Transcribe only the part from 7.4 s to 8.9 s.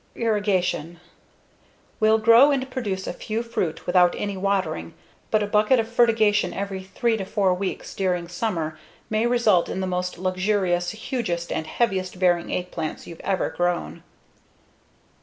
weeks during summer